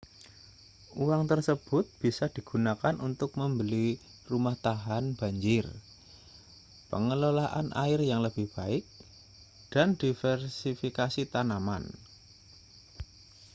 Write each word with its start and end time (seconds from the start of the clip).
uang 1.03 1.23
tersebut 1.31 1.85
bisa 2.03 2.25
digunakan 2.35 2.95
untuk 3.07 3.31
membeli 3.39 3.87
rumah 4.29 4.55
tahan 4.65 5.05
banjir 5.19 5.65
pengelolaan 6.91 7.67
air 7.83 7.99
yang 8.11 8.21
lebih 8.27 8.47
baik 8.57 8.81
dan 9.73 9.87
diversifikasi 10.01 11.21
tanaman 11.33 11.83